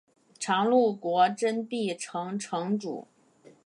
[0.39, 3.07] 常陆国真壁城城主。